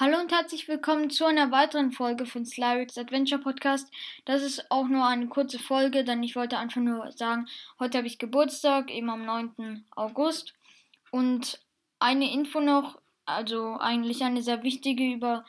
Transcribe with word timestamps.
Hallo 0.00 0.20
und 0.20 0.30
herzlich 0.30 0.68
willkommen 0.68 1.10
zu 1.10 1.24
einer 1.24 1.50
weiteren 1.50 1.90
Folge 1.90 2.24
von 2.24 2.46
Slyrix 2.46 2.96
Adventure 2.96 3.40
Podcast. 3.40 3.92
Das 4.26 4.42
ist 4.44 4.70
auch 4.70 4.86
nur 4.86 5.04
eine 5.04 5.26
kurze 5.26 5.58
Folge, 5.58 6.04
denn 6.04 6.22
ich 6.22 6.36
wollte 6.36 6.56
einfach 6.56 6.80
nur 6.80 7.10
sagen, 7.10 7.48
heute 7.80 7.98
habe 7.98 8.06
ich 8.06 8.20
Geburtstag, 8.20 8.92
eben 8.92 9.10
am 9.10 9.24
9. 9.24 9.84
August. 9.96 10.54
Und 11.10 11.58
eine 11.98 12.32
Info 12.32 12.60
noch, 12.60 13.00
also 13.26 13.76
eigentlich 13.80 14.22
eine 14.22 14.40
sehr 14.40 14.62
wichtige 14.62 15.02
über 15.02 15.44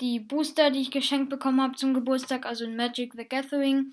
die 0.00 0.20
Booster, 0.20 0.70
die 0.70 0.80
ich 0.80 0.90
geschenkt 0.90 1.30
bekommen 1.30 1.60
habe 1.60 1.76
zum 1.76 1.94
Geburtstag, 1.94 2.46
also 2.46 2.64
in 2.64 2.76
Magic 2.76 3.14
the 3.14 3.24
Gathering. 3.24 3.92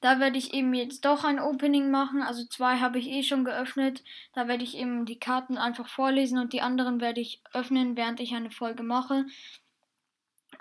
Da 0.00 0.20
werde 0.20 0.38
ich 0.38 0.52
eben 0.52 0.74
jetzt 0.74 1.04
doch 1.04 1.24
ein 1.24 1.40
Opening 1.40 1.90
machen. 1.90 2.22
Also 2.22 2.44
zwei 2.46 2.78
habe 2.78 2.98
ich 2.98 3.08
eh 3.08 3.22
schon 3.22 3.44
geöffnet. 3.44 4.02
Da 4.32 4.48
werde 4.48 4.64
ich 4.64 4.76
eben 4.76 5.06
die 5.06 5.18
Karten 5.18 5.56
einfach 5.56 5.88
vorlesen 5.88 6.38
und 6.38 6.52
die 6.52 6.60
anderen 6.60 7.00
werde 7.00 7.20
ich 7.20 7.40
öffnen, 7.52 7.96
während 7.96 8.20
ich 8.20 8.34
eine 8.34 8.50
Folge 8.50 8.82
mache. 8.82 9.26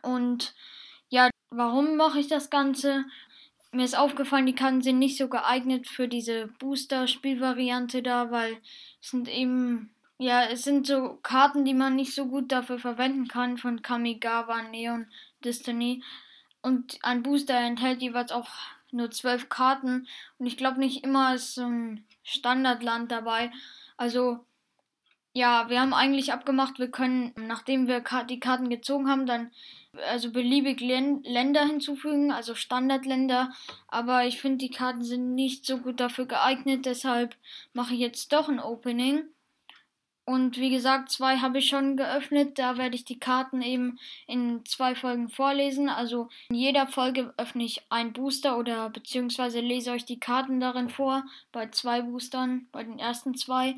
Und 0.02 0.54
ja, 1.10 1.30
warum 1.50 1.96
mache 1.96 2.20
ich 2.20 2.28
das 2.28 2.50
Ganze? 2.50 3.06
Mir 3.72 3.86
ist 3.86 3.98
aufgefallen, 3.98 4.46
die 4.46 4.56
Karten 4.56 4.82
sind 4.82 5.00
nicht 5.00 5.18
so 5.18 5.28
geeignet 5.28 5.88
für 5.88 6.08
diese 6.08 6.48
Booster-Spielvariante 6.60 8.04
da, 8.04 8.30
weil 8.30 8.58
es 9.02 9.10
sind 9.10 9.28
eben 9.28 9.90
ja, 10.24 10.46
es 10.46 10.64
sind 10.64 10.88
so 10.88 11.20
Karten, 11.22 11.66
die 11.66 11.74
man 11.74 11.96
nicht 11.96 12.16
so 12.16 12.28
gut 12.28 12.52
dafür 12.52 12.80
verwenden 12.80 13.28
kann 13.28 13.58
von 13.58 13.82
Kamigawa, 13.82 14.62
Neon, 14.62 15.08
Destiny. 15.44 16.02
Und 16.62 16.98
ein 17.02 17.24
Booster 17.24 17.58
enthält 17.60 18.02
jeweils 18.02 18.32
auch 18.32 18.48
nur 18.92 19.12
zwölf 19.12 19.50
Karten. 19.50 20.08
Und 20.38 20.46
ich 20.46 20.56
glaube 20.56 20.80
nicht 20.80 21.04
immer 21.04 21.36
ist 21.36 21.56
so 21.56 21.66
ein 21.66 22.06
Standardland 22.24 23.12
dabei. 23.12 23.52
Also, 23.98 24.46
ja, 25.34 25.70
wir 25.70 25.82
haben 25.82 25.94
eigentlich 25.94 26.32
abgemacht, 26.32 26.80
wir 26.80 26.90
können, 26.90 27.34
nachdem 27.36 27.88
wir 27.88 28.02
die 28.30 28.40
Karten 28.40 28.70
gezogen 28.70 29.10
haben, 29.10 29.26
dann 29.26 29.52
also 30.08 30.32
beliebig 30.32 30.80
Länder 30.80 31.66
hinzufügen, 31.66 32.32
also 32.32 32.56
Standardländer. 32.56 33.52
Aber 33.90 34.26
ich 34.26 34.40
finde, 34.40 34.60
die 34.60 34.72
Karten 34.72 35.04
sind 35.04 35.36
nicht 35.36 35.66
so 35.66 35.80
gut 35.80 36.00
dafür 36.00 36.28
geeignet. 36.28 36.86
Deshalb 36.86 37.36
mache 37.74 37.94
ich 37.94 38.00
jetzt 38.00 38.32
doch 38.32 38.48
ein 38.48 38.62
Opening. 38.62 39.24
Und 40.26 40.58
wie 40.58 40.70
gesagt, 40.70 41.12
zwei 41.12 41.38
habe 41.38 41.58
ich 41.58 41.68
schon 41.68 41.98
geöffnet. 41.98 42.58
Da 42.58 42.78
werde 42.78 42.96
ich 42.96 43.04
die 43.04 43.20
Karten 43.20 43.62
eben 43.62 44.00
in 44.26 44.64
zwei 44.66 44.96
Folgen 44.96 45.28
vorlesen. 45.30 45.90
Also 45.90 46.30
in 46.50 46.56
jeder 46.56 46.88
Folge 46.88 47.34
öffne 47.38 47.66
ich 47.66 47.82
ein 47.90 48.14
Booster 48.14 48.58
oder 48.58 48.90
beziehungsweise 48.90 49.60
lese 49.60 49.92
euch 49.92 50.06
die 50.06 50.20
Karten 50.20 50.62
darin 50.62 50.90
vor. 50.90 51.26
Bei 51.52 51.68
zwei 51.68 52.02
Boostern, 52.02 52.68
bei 52.72 52.84
den 52.84 53.00
ersten 53.00 53.36
zwei. 53.36 53.76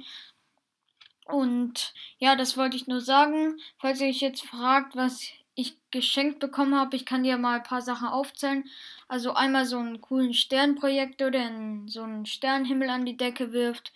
Und 1.25 1.93
ja, 2.19 2.35
das 2.35 2.55
wollte 2.57 2.77
ich 2.77 2.85
nur 2.85 3.01
sagen. 3.01 3.59
Falls 3.79 3.99
ihr 3.99 4.07
euch 4.07 4.21
jetzt 4.21 4.45
fragt, 4.45 4.95
was 4.95 5.27
ich 5.55 5.75
geschenkt 5.89 6.39
bekommen 6.39 6.75
habe, 6.75 6.95
ich 6.95 7.05
kann 7.05 7.23
dir 7.23 7.38
mal 7.38 7.57
ein 7.57 7.63
paar 7.63 7.81
Sachen 7.81 8.07
aufzählen. 8.07 8.66
Also 9.07 9.34
einmal 9.34 9.66
so 9.66 9.79
einen 9.79 10.00
coolen 10.00 10.35
Sternprojektor, 10.35 11.31
der 11.31 11.50
so 11.88 12.03
einen 12.03 12.28
Sternhimmel 12.28 12.89
an 12.89 13.05
die 13.05 13.17
Decke 13.17 13.51
wirft. 13.51 13.91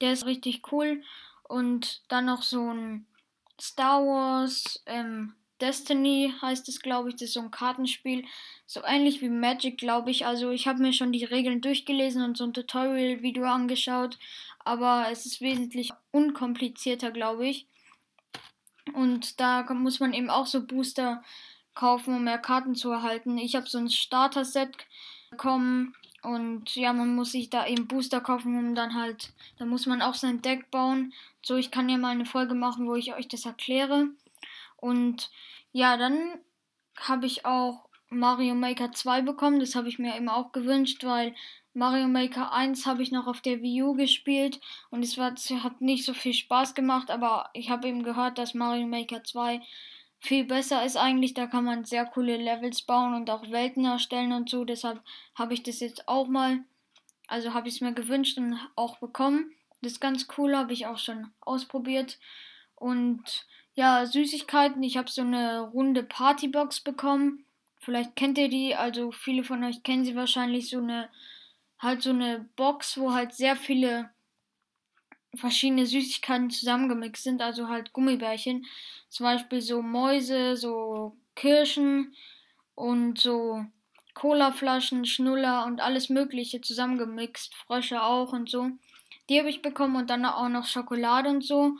Der 0.00 0.14
ist 0.14 0.24
richtig 0.24 0.72
cool. 0.72 1.02
Und 1.52 2.00
dann 2.08 2.24
noch 2.24 2.42
so 2.42 2.72
ein 2.72 3.04
Star 3.60 4.00
Wars 4.06 4.82
ähm, 4.86 5.34
Destiny 5.60 6.32
heißt 6.40 6.66
es, 6.70 6.80
glaube 6.80 7.10
ich. 7.10 7.16
Das 7.16 7.24
ist 7.24 7.34
so 7.34 7.40
ein 7.40 7.50
Kartenspiel. 7.50 8.24
So 8.64 8.82
ähnlich 8.82 9.20
wie 9.20 9.28
Magic, 9.28 9.76
glaube 9.76 10.10
ich. 10.10 10.24
Also 10.24 10.48
ich 10.48 10.66
habe 10.66 10.80
mir 10.80 10.94
schon 10.94 11.12
die 11.12 11.26
Regeln 11.26 11.60
durchgelesen 11.60 12.22
und 12.22 12.38
so 12.38 12.44
ein 12.44 12.54
Tutorial-Video 12.54 13.44
angeschaut. 13.44 14.18
Aber 14.60 15.08
es 15.10 15.26
ist 15.26 15.42
wesentlich 15.42 15.90
unkomplizierter, 16.10 17.10
glaube 17.10 17.46
ich. 17.46 17.66
Und 18.94 19.38
da 19.38 19.62
muss 19.74 20.00
man 20.00 20.14
eben 20.14 20.30
auch 20.30 20.46
so 20.46 20.66
Booster 20.66 21.22
kaufen, 21.74 22.14
um 22.14 22.24
mehr 22.24 22.38
Karten 22.38 22.74
zu 22.74 22.90
erhalten. 22.90 23.36
Ich 23.36 23.56
habe 23.56 23.68
so 23.68 23.76
ein 23.76 23.90
Starter-Set 23.90 24.74
bekommen 25.30 25.94
und 26.22 26.74
ja, 26.76 26.92
man 26.92 27.14
muss 27.14 27.32
sich 27.32 27.50
da 27.50 27.66
eben 27.66 27.88
Booster 27.88 28.20
kaufen, 28.20 28.56
um 28.56 28.74
dann 28.74 28.94
halt, 28.94 29.32
da 29.58 29.64
muss 29.64 29.86
man 29.86 30.02
auch 30.02 30.14
sein 30.14 30.40
Deck 30.40 30.70
bauen. 30.70 31.12
So, 31.42 31.56
ich 31.56 31.70
kann 31.70 31.88
ja 31.88 31.98
mal 31.98 32.10
eine 32.10 32.26
Folge 32.26 32.54
machen, 32.54 32.86
wo 32.86 32.94
ich 32.94 33.14
euch 33.14 33.28
das 33.28 33.44
erkläre. 33.44 34.08
Und 34.76 35.30
ja, 35.72 35.96
dann 35.96 36.38
habe 36.96 37.26
ich 37.26 37.44
auch 37.44 37.88
Mario 38.08 38.54
Maker 38.54 38.92
2 38.92 39.22
bekommen. 39.22 39.58
Das 39.58 39.74
habe 39.74 39.88
ich 39.88 39.98
mir 39.98 40.16
eben 40.16 40.28
auch 40.28 40.52
gewünscht, 40.52 41.02
weil 41.04 41.34
Mario 41.74 42.06
Maker 42.06 42.52
1 42.52 42.86
habe 42.86 43.02
ich 43.02 43.10
noch 43.10 43.26
auf 43.26 43.40
der 43.40 43.62
Wii 43.62 43.82
U 43.82 43.94
gespielt 43.94 44.60
und 44.90 45.02
es 45.02 45.16
hat 45.18 45.80
nicht 45.80 46.04
so 46.04 46.12
viel 46.12 46.34
Spaß 46.34 46.74
gemacht, 46.74 47.10
aber 47.10 47.48
ich 47.54 47.70
habe 47.70 47.88
eben 47.88 48.02
gehört, 48.02 48.36
dass 48.36 48.52
Mario 48.52 48.86
Maker 48.86 49.24
2 49.24 49.62
viel 50.22 50.44
besser 50.44 50.84
ist 50.84 50.96
eigentlich. 50.96 51.34
Da 51.34 51.46
kann 51.46 51.64
man 51.64 51.84
sehr 51.84 52.06
coole 52.06 52.36
Levels 52.36 52.82
bauen 52.82 53.14
und 53.14 53.28
auch 53.28 53.50
Welten 53.50 53.84
erstellen 53.84 54.32
und 54.32 54.48
so. 54.48 54.64
Deshalb 54.64 55.00
habe 55.34 55.52
ich 55.52 55.64
das 55.64 55.80
jetzt 55.80 56.08
auch 56.08 56.28
mal, 56.28 56.60
also 57.26 57.54
habe 57.54 57.68
ich 57.68 57.74
es 57.74 57.80
mir 57.80 57.92
gewünscht 57.92 58.38
und 58.38 58.56
auch 58.76 58.98
bekommen. 58.98 59.52
Das 59.80 59.92
ist 59.92 60.00
ganz 60.00 60.28
cool, 60.38 60.56
habe 60.56 60.72
ich 60.72 60.86
auch 60.86 60.98
schon 60.98 61.32
ausprobiert. 61.40 62.20
Und 62.76 63.46
ja, 63.74 64.06
Süßigkeiten. 64.06 64.82
Ich 64.84 64.96
habe 64.96 65.10
so 65.10 65.22
eine 65.22 65.60
runde 65.60 66.04
Partybox 66.04 66.82
bekommen. 66.82 67.44
Vielleicht 67.78 68.14
kennt 68.14 68.38
ihr 68.38 68.48
die, 68.48 68.76
also 68.76 69.10
viele 69.10 69.42
von 69.42 69.64
euch 69.64 69.82
kennen 69.82 70.04
sie 70.04 70.14
wahrscheinlich 70.14 70.70
so 70.70 70.78
eine, 70.78 71.08
halt 71.80 72.00
so 72.00 72.10
eine 72.10 72.48
Box, 72.54 72.96
wo 72.96 73.12
halt 73.12 73.34
sehr 73.34 73.56
viele 73.56 74.10
verschiedene 75.34 75.86
Süßigkeiten 75.86 76.50
zusammengemixt 76.50 77.24
sind, 77.24 77.42
also 77.42 77.68
halt 77.68 77.92
Gummibärchen. 77.92 78.66
Zum 79.08 79.24
Beispiel 79.24 79.60
so 79.60 79.82
Mäuse, 79.82 80.56
so 80.56 81.16
Kirschen 81.34 82.14
und 82.74 83.18
so 83.18 83.64
Colaflaschen, 84.14 85.06
Schnuller 85.06 85.64
und 85.66 85.80
alles 85.80 86.08
Mögliche 86.10 86.60
zusammengemixt, 86.60 87.54
Frösche 87.54 88.02
auch 88.02 88.32
und 88.32 88.50
so. 88.50 88.70
Die 89.28 89.38
habe 89.38 89.48
ich 89.48 89.62
bekommen 89.62 89.96
und 89.96 90.10
dann 90.10 90.24
auch 90.24 90.48
noch 90.48 90.66
Schokolade 90.66 91.28
und 91.28 91.44
so. 91.44 91.76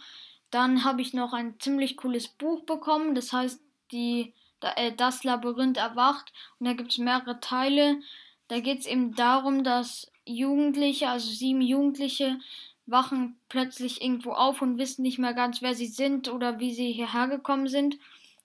Dann 0.51 0.85
habe 0.85 1.03
ich 1.03 1.15
noch 1.15 1.33
ein 1.33 1.59
ziemlich 1.61 1.97
cooles 1.97 2.29
Buch 2.29 2.65
bekommen, 2.65 3.15
das 3.15 3.33
heißt 3.33 3.61
die, 3.91 4.35
äh, 4.61 4.93
Das 4.93 5.25
Labyrinth 5.25 5.77
erwacht 5.77 6.33
und 6.59 6.67
da 6.67 6.73
gibt 6.75 6.93
es 6.93 6.99
mehrere 6.99 7.41
Teile. 7.41 8.01
Da 8.49 8.61
geht 8.61 8.81
es 8.81 8.87
eben 8.87 9.15
darum, 9.15 9.65
dass 9.65 10.11
Jugendliche, 10.25 11.09
also 11.09 11.29
sieben 11.31 11.63
Jugendliche, 11.63 12.39
wachen 12.87 13.37
plötzlich 13.49 14.03
irgendwo 14.03 14.33
auf 14.33 14.63
und 14.63 14.79
wissen 14.79 15.03
nicht 15.03 15.19
mehr 15.19 15.35
ganz, 15.35 15.63
wer 15.63 15.75
sie 15.75 15.87
sind 15.87 16.29
oder 16.29 16.59
wie 16.59 16.73
sie 16.73 16.93
hierher 16.93 17.29
gekommen 17.29 17.69
sind. 17.69 17.99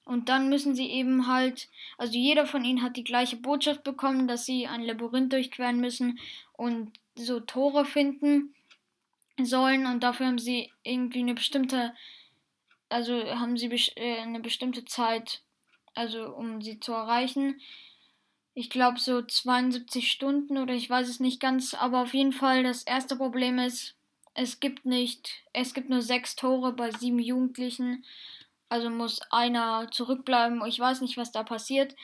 Und 0.05 0.29
dann 0.29 0.47
müssen 0.47 0.73
sie 0.73 0.87
eben 0.89 1.27
halt, 1.27 1.67
also 1.97 2.13
jeder 2.13 2.45
von 2.45 2.63
ihnen 2.63 2.81
hat 2.81 2.95
die 2.95 3.03
gleiche 3.03 3.35
Botschaft 3.35 3.83
bekommen, 3.83 4.27
dass 4.27 4.45
sie 4.45 4.65
ein 4.65 4.83
Labyrinth 4.83 5.33
durchqueren 5.33 5.81
müssen 5.81 6.19
und 6.53 6.93
so 7.15 7.41
Tore 7.41 7.83
finden 7.83 8.53
sollen. 9.41 9.85
Und 9.85 10.03
dafür 10.03 10.27
haben 10.27 10.39
sie 10.39 10.71
irgendwie 10.83 11.19
eine 11.19 11.33
bestimmte, 11.33 11.93
also 12.87 13.21
haben 13.35 13.57
sie 13.57 13.69
äh, 13.97 14.19
eine 14.19 14.39
bestimmte 14.39 14.85
Zeit, 14.85 15.41
also 15.93 16.33
um 16.33 16.61
sie 16.61 16.79
zu 16.79 16.93
erreichen. 16.93 17.59
Ich 18.53 18.69
glaube 18.69 18.99
so 18.99 19.21
72 19.21 20.09
Stunden 20.09 20.57
oder 20.57 20.73
ich 20.73 20.89
weiß 20.89 21.09
es 21.09 21.19
nicht 21.19 21.41
ganz, 21.41 21.73
aber 21.73 22.01
auf 22.01 22.13
jeden 22.13 22.31
Fall 22.31 22.63
das 22.63 22.83
erste 22.83 23.17
Problem 23.17 23.59
ist, 23.59 23.96
es 24.37 24.59
gibt 24.59 24.85
nicht, 24.85 25.31
es 25.51 25.73
gibt 25.73 25.89
nur 25.89 26.03
sechs 26.03 26.35
Tore 26.35 26.71
bei 26.73 26.91
sieben 26.91 27.17
Jugendlichen. 27.17 28.05
Also 28.69 28.91
muss 28.91 29.19
einer 29.31 29.89
zurückbleiben. 29.89 30.63
Ich 30.67 30.79
weiß 30.79 31.01
nicht, 31.01 31.17
was 31.17 31.31
da 31.31 31.41
passiert, 31.41 31.95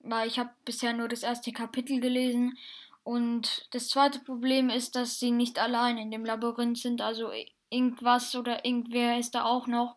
weil 0.00 0.26
ich 0.26 0.38
habe 0.38 0.50
bisher 0.64 0.94
nur 0.94 1.08
das 1.08 1.22
erste 1.22 1.52
Kapitel 1.52 2.00
gelesen. 2.00 2.56
Und 3.04 3.68
das 3.72 3.88
zweite 3.88 4.20
Problem 4.20 4.70
ist, 4.70 4.96
dass 4.96 5.20
sie 5.20 5.32
nicht 5.32 5.58
allein 5.58 5.98
in 5.98 6.10
dem 6.10 6.24
Labyrinth 6.24 6.78
sind. 6.78 7.02
Also 7.02 7.30
irgendwas 7.68 8.34
oder 8.34 8.64
irgendwer 8.64 9.18
ist 9.18 9.34
da 9.34 9.44
auch 9.44 9.66
noch. 9.66 9.96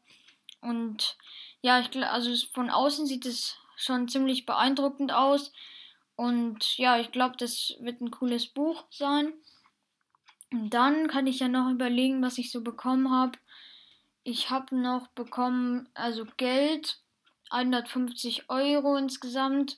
Und 0.60 1.16
ja, 1.62 1.80
ich, 1.80 1.96
also 1.96 2.36
von 2.54 2.70
außen 2.70 3.06
sieht 3.06 3.26
es 3.26 3.56
schon 3.78 4.10
ziemlich 4.10 4.46
beeindruckend 4.46 5.14
aus. 5.14 5.54
Und 6.18 6.78
ja, 6.78 7.00
ich 7.00 7.14
glaube, 7.14 7.38
das 7.38 7.74
wird 7.80 8.02
ein 8.02 8.12
cooles 8.12 8.48
Buch 8.48 8.84
sein. 8.90 9.32
Und 10.52 10.70
dann 10.70 11.08
kann 11.08 11.28
ich 11.28 11.40
ja 11.40 11.48
noch 11.48 11.70
überlegen, 11.70 12.22
was 12.22 12.38
ich 12.38 12.52
so 12.52 12.62
bekommen 12.62 13.12
habe. 13.12 13.38
Ich 14.24 14.50
habe 14.50 14.76
noch 14.76 15.08
bekommen, 15.08 15.90
also 15.94 16.26
Geld, 16.38 17.00
150 17.50 18.50
Euro 18.50 18.96
insgesamt. 18.96 19.78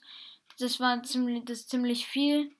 Das 0.59 0.79
war 0.79 1.03
ziemlich, 1.03 1.45
das 1.45 1.67
ziemlich 1.67 2.07
viel. 2.07 2.51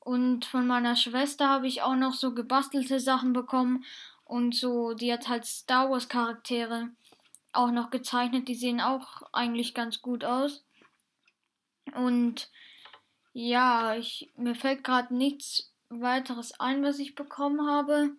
Und 0.00 0.44
von 0.44 0.66
meiner 0.66 0.96
Schwester 0.96 1.48
habe 1.48 1.68
ich 1.68 1.82
auch 1.82 1.94
noch 1.94 2.14
so 2.14 2.34
gebastelte 2.34 2.98
Sachen 2.98 3.32
bekommen. 3.32 3.84
Und 4.24 4.54
so, 4.54 4.94
die 4.94 5.12
hat 5.12 5.28
halt 5.28 5.44
Star 5.44 5.90
Wars 5.90 6.08
Charaktere 6.08 6.90
auch 7.52 7.70
noch 7.70 7.90
gezeichnet. 7.90 8.48
Die 8.48 8.54
sehen 8.54 8.80
auch 8.80 9.22
eigentlich 9.32 9.74
ganz 9.74 10.02
gut 10.02 10.24
aus. 10.24 10.64
Und 11.94 12.50
ja, 13.32 13.94
ich, 13.94 14.30
mir 14.36 14.54
fällt 14.54 14.84
gerade 14.84 15.14
nichts 15.14 15.71
weiteres 16.00 16.58
ein, 16.60 16.82
was 16.82 16.98
ich 16.98 17.14
bekommen 17.14 17.68
habe. 17.68 18.10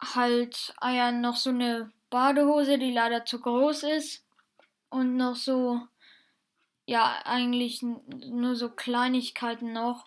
Halt, 0.00 0.74
ah 0.78 0.92
ja, 0.92 1.12
noch 1.12 1.36
so 1.36 1.50
eine 1.50 1.92
Badehose, 2.10 2.78
die 2.78 2.92
leider 2.92 3.24
zu 3.24 3.40
groß 3.40 3.84
ist. 3.84 4.24
und 4.90 5.16
noch 5.16 5.36
so, 5.36 5.80
ja, 6.86 7.20
eigentlich 7.24 7.82
nur 7.82 8.54
so 8.56 8.70
Kleinigkeiten 8.70 9.72
noch. 9.72 10.06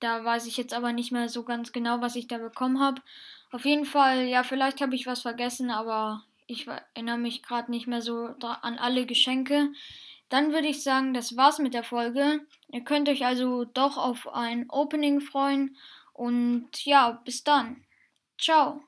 Da 0.00 0.24
weiß 0.24 0.46
ich 0.46 0.56
jetzt 0.56 0.74
aber 0.74 0.92
nicht 0.92 1.12
mehr 1.12 1.28
so 1.28 1.44
ganz 1.44 1.72
genau, 1.72 2.00
was 2.00 2.16
ich 2.16 2.26
da 2.28 2.38
bekommen 2.38 2.80
habe. 2.80 3.02
Auf 3.52 3.64
jeden 3.64 3.84
Fall, 3.84 4.24
ja, 4.26 4.44
vielleicht 4.44 4.80
habe 4.80 4.94
ich 4.94 5.06
was 5.06 5.22
vergessen, 5.22 5.70
aber 5.70 6.24
ich 6.46 6.66
erinnere 6.66 7.18
mich 7.18 7.42
gerade 7.42 7.70
nicht 7.70 7.86
mehr 7.86 8.02
so 8.02 8.34
an 8.40 8.78
alle 8.78 9.06
Geschenke. 9.06 9.72
Dann 10.30 10.52
würde 10.52 10.68
ich 10.68 10.82
sagen, 10.82 11.12
das 11.12 11.36
war's 11.36 11.58
mit 11.58 11.74
der 11.74 11.84
Folge. 11.84 12.40
Ihr 12.68 12.82
könnt 12.82 13.08
euch 13.08 13.26
also 13.26 13.64
doch 13.64 13.98
auf 13.98 14.32
ein 14.32 14.70
Opening 14.70 15.20
freuen. 15.20 15.76
Und 16.14 16.84
ja, 16.86 17.20
bis 17.24 17.44
dann. 17.44 17.84
Ciao. 18.38 18.80